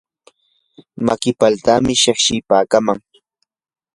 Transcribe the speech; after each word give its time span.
maki 1.05 1.31
paltami 1.39 1.93
shiqshipaaman. 2.01 2.99